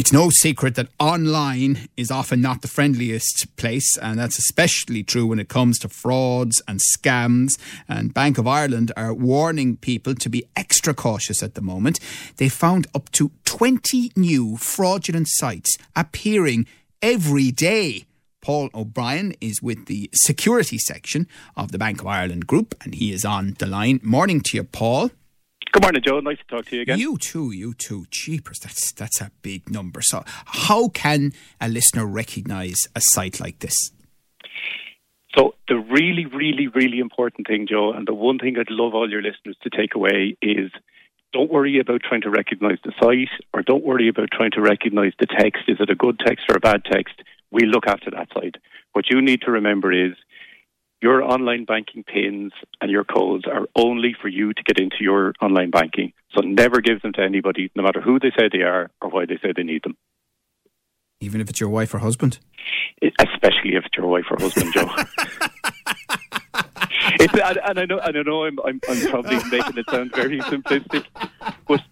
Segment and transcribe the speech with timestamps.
[0.00, 5.26] It's no secret that online is often not the friendliest place, and that's especially true
[5.26, 7.60] when it comes to frauds and scams.
[7.86, 12.00] And Bank of Ireland are warning people to be extra cautious at the moment.
[12.38, 16.66] They found up to 20 new fraudulent sites appearing
[17.02, 18.06] every day.
[18.40, 23.12] Paul O'Brien is with the security section of the Bank of Ireland group, and he
[23.12, 24.00] is on the line.
[24.02, 25.10] Morning to you, Paul.
[25.72, 26.18] Good morning, Joe.
[26.18, 26.98] Nice to talk to you again.
[26.98, 28.06] You too, you too.
[28.10, 30.00] Cheapers, that's that's a big number.
[30.02, 33.92] So, how can a listener recognise a site like this?
[35.36, 39.08] So, the really, really, really important thing, Joe, and the one thing I'd love all
[39.08, 40.72] your listeners to take away is
[41.32, 45.12] don't worry about trying to recognise the site or don't worry about trying to recognise
[45.20, 45.62] the text.
[45.68, 47.22] Is it a good text or a bad text?
[47.52, 48.58] We look after that side.
[48.92, 50.16] What you need to remember is
[51.02, 55.34] your online banking pins and your codes are only for you to get into your
[55.40, 56.12] online banking.
[56.34, 59.24] So never give them to anybody, no matter who they say they are or why
[59.26, 59.96] they say they need them.
[61.20, 62.38] Even if it's your wife or husband?
[63.02, 64.88] Especially if it's your wife or husband, Joe.
[67.18, 70.40] it's, and, I know, and I know I'm, I'm, I'm probably making it sound very
[70.40, 71.04] simplistic,
[71.66, 71.82] but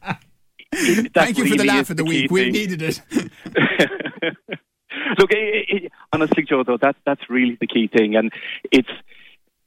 [1.15, 2.31] Thank you really for the laugh of the, the week.
[2.31, 3.01] We needed it.
[6.19, 8.33] Honestly, Joe, though that's that's really the key thing, and
[8.73, 8.89] it's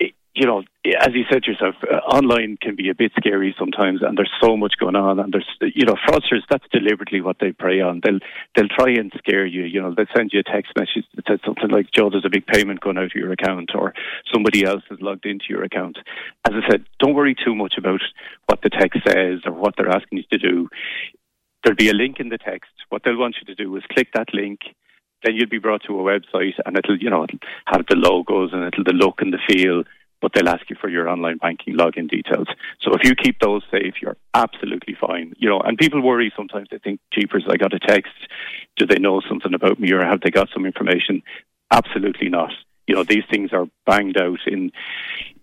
[0.01, 0.63] it, you know,
[0.99, 4.57] as you said yourself, uh, online can be a bit scary sometimes, and there's so
[4.57, 6.41] much going on, and there's you know, fraudsters.
[6.49, 8.01] That's deliberately what they prey on.
[8.03, 8.19] They'll
[8.53, 9.63] they'll try and scare you.
[9.63, 12.29] You know, they'll send you a text message that says something like, "Joe, there's a
[12.29, 13.93] big payment going out of your account," or
[14.33, 15.99] somebody else has logged into your account.
[16.45, 18.01] As I said, don't worry too much about
[18.47, 20.67] what the text says or what they're asking you to do.
[21.63, 22.71] There'll be a link in the text.
[22.89, 24.59] What they'll want you to do is click that link
[25.23, 28.51] then you'll be brought to a website and it'll, you know, it'll have the logos
[28.53, 29.83] and it'll the look and the feel,
[30.21, 32.47] but they'll ask you for your online banking login details.
[32.81, 35.33] So if you keep those safe, you're absolutely fine.
[35.37, 36.69] You know, and people worry sometimes.
[36.69, 38.13] They think, "Jeepers, I got a text.
[38.77, 41.23] Do they know something about me, or have they got some information?"
[41.71, 42.53] Absolutely not.
[42.87, 44.71] You know, these things are banged out in,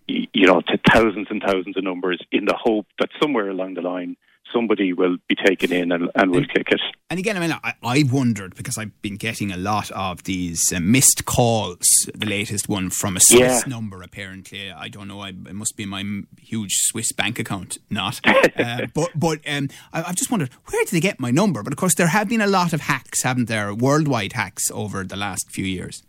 [0.06, 3.82] you know, to thousands and thousands of numbers in the hope that somewhere along the
[3.82, 4.16] line
[4.52, 6.80] somebody will be taken in and, and will click it.
[7.10, 10.72] And again, I mean, I, I wondered because I've been getting a lot of these
[10.74, 11.86] uh, missed calls.
[12.14, 13.68] The latest one from a Swiss Yeah.
[13.68, 14.70] number, apparently.
[14.70, 15.20] I don't know.
[15.20, 16.04] I, it must be my
[16.40, 18.20] huge Swiss bank account, not.
[18.26, 21.62] uh, but but um, I, I've just wondered where did they get my number?
[21.62, 23.72] But of course, there have been a lot of hacks, haven't there?
[23.74, 26.02] Worldwide hacks over the last few years.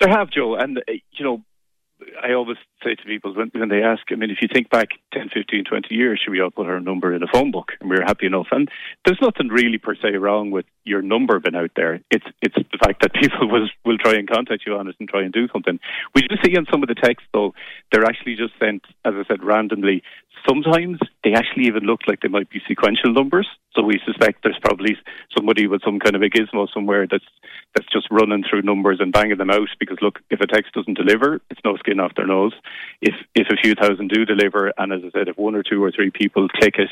[0.00, 1.42] There have, Joe, and uh, you know,
[2.22, 4.88] I always say to people when, when they ask, I mean, if you think back
[5.14, 7.72] 10, 15, 20 years, should we all put our number in a phone book?
[7.80, 8.48] And we are happy enough.
[8.50, 8.68] And
[9.04, 12.00] there's nothing really per se wrong with your number being out there.
[12.10, 15.08] It's it's the fact that people will will try and contact you on it and
[15.08, 15.78] try and do something.
[16.14, 17.54] We do see on some of the texts though,
[17.92, 20.02] they're actually just sent, as I said, randomly.
[20.48, 23.48] Sometimes they actually even look like they might be sequential numbers.
[23.74, 24.96] So we suspect there's probably
[25.36, 27.24] somebody with some kind of a gizmo somewhere that's
[27.74, 29.68] that's just running through numbers and banging them out.
[29.78, 32.54] Because look, if a text doesn't deliver, it's no skin off their nose.
[33.02, 35.82] If if a few thousand do deliver, and as I said, if one or two
[35.82, 36.90] or three people click it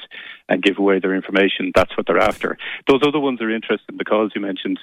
[0.48, 2.59] and give away their information, that's what they're after.
[2.88, 3.97] Those other ones are interesting.
[3.97, 4.78] because you mentioned,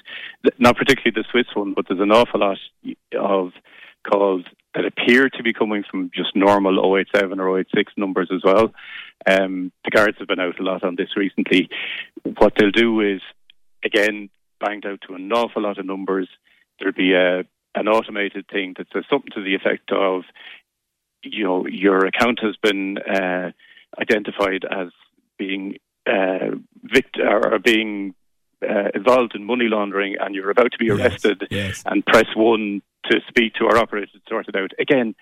[0.58, 2.58] not particularly the Swiss one, but there's an awful lot
[3.18, 3.52] of
[4.10, 4.44] calls
[4.74, 8.72] that appear to be coming from just normal 087 or 086 numbers as well.
[9.28, 11.68] Um, the guards have been out a lot on this recently.
[12.38, 13.20] What they'll do is,
[13.84, 14.30] again,
[14.60, 16.28] banged out to an awful lot of numbers.
[16.78, 17.40] There'll be a,
[17.74, 20.22] an automated thing that says something to the effect of,
[21.22, 23.50] you know, your account has been uh,
[24.00, 24.88] identified as
[25.38, 28.14] being uh, vict- or being
[28.68, 31.82] uh, involved in money laundering and you're about to be Yes, arrested yes.
[31.84, 32.80] and press one
[33.10, 34.70] to speak to our operator to sort it out.
[34.78, 35.14] Again,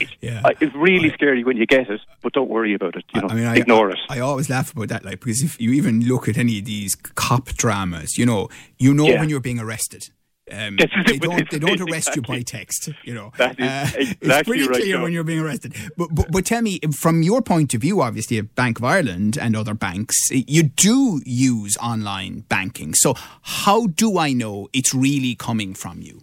[0.00, 0.40] it's, Yeah.
[0.44, 3.04] uh, it's really I- scary when you get it, but don't worry about it.
[3.14, 3.98] You know, I mean, I, ignore it.
[4.08, 6.94] I always laugh about that, like because if you even look at any of these
[6.94, 8.48] cop dramas, you know,
[8.78, 9.20] you know Yeah.
[9.20, 10.02] when you're being arrested.
[10.48, 11.50] Um, they don't.
[11.50, 11.92] They don't exactly.
[11.92, 12.88] arrest you by text.
[13.02, 15.02] You know, Uh, That is it's pretty right, clear Joe.
[15.02, 15.74] when you're being arrested.
[15.96, 19.36] But, but but tell me, from your point of view, obviously, at Bank of Ireland
[19.36, 22.94] and other banks, you do use online banking.
[22.94, 26.22] So how do I know it's really coming from you?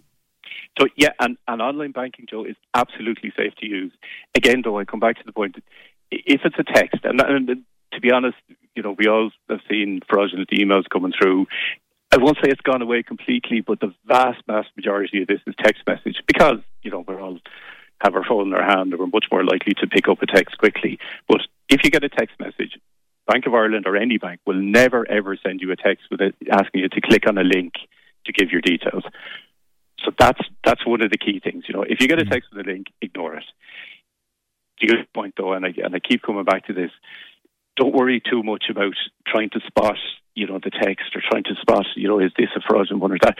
[0.78, 3.92] So yeah, and, and online banking, Joe, is absolutely safe to use.
[4.34, 5.64] Again, though, I come back to the point that
[6.10, 8.36] if it's a text, and, and to be honest,
[8.74, 11.46] you know, we all have seen fraudulent emails coming through.
[12.12, 15.54] I won't say it's gone away completely, but the vast, vast majority of this is
[15.62, 17.38] text message because you know we're all
[18.00, 20.26] have our phone in our hand and we're much more likely to pick up a
[20.26, 20.98] text quickly.
[21.28, 22.78] But if you get a text message,
[23.26, 26.34] Bank of Ireland or any bank will never ever send you a text with it
[26.50, 27.74] asking you to click on a link
[28.26, 29.04] to give your details.
[30.00, 31.64] So that's that's one of the key things.
[31.68, 32.30] You know, if you get a mm.
[32.30, 33.44] text with a link, ignore it.
[34.80, 36.90] The other point, though, and I, and I keep coming back to this,
[37.76, 38.94] don't worry too much about
[39.26, 39.96] trying to spot,
[40.34, 43.12] you know, the text or trying to spot, you know, is this a fraudulent one
[43.12, 43.36] or that.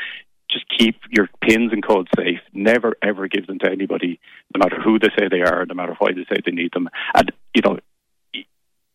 [0.50, 2.38] Just keep your pins and codes safe.
[2.52, 4.20] Never ever give them to anybody,
[4.54, 6.88] no matter who they say they are, no matter why they say they need them.
[7.14, 7.78] And you know,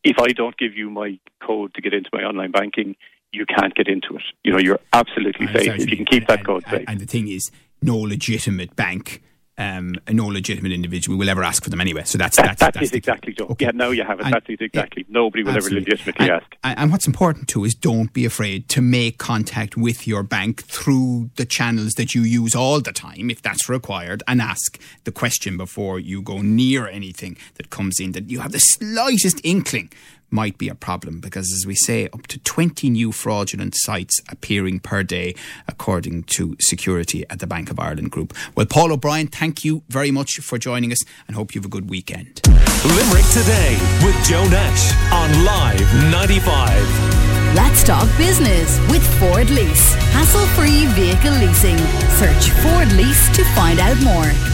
[0.04, 2.96] if I don't give you my code to get into my online banking,
[3.32, 4.24] you can't get into it.
[4.44, 6.86] You know, you're absolutely safe if you can keep that code safe.
[6.88, 9.22] And the thing is, no legitimate bank
[9.60, 12.04] um, no legitimate individual will ever ask for them anyway.
[12.06, 13.48] So that's that, that's, that that's is exactly Joe.
[13.50, 13.66] Okay.
[13.66, 14.26] Yeah, no, you have it.
[14.26, 15.06] And, that's exactly.
[15.08, 15.80] Yeah, Nobody will absolutely.
[15.80, 16.56] ever legitimately and, ask.
[16.64, 21.30] And what's important too is don't be afraid to make contact with your bank through
[21.36, 25.58] the channels that you use all the time, if that's required, and ask the question
[25.58, 29.92] before you go near anything that comes in that you have the slightest inkling
[30.32, 34.80] might be a problem because, as we say, up to 20 new fraudulent sites appearing
[34.80, 35.36] per day,
[35.68, 38.34] according to security at the Bank of Ireland Group.
[38.56, 41.70] Well, Paul O'Brien, thank you very much for joining us and hope you have a
[41.70, 42.42] good weekend.
[42.48, 47.30] Limerick Today with Joe Nash on Live 95.
[47.56, 49.94] Let's talk business with Ford Lease.
[50.14, 51.78] Hassle free vehicle leasing.
[52.18, 54.49] Search Ford Lease to find out more.